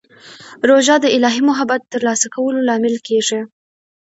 روژه 0.69 0.95
د 1.03 1.05
الهي 1.15 1.41
محبت 1.49 1.81
ترلاسه 1.93 2.27
کولو 2.35 2.59
لامل 2.67 2.95
کېږي. 3.07 3.39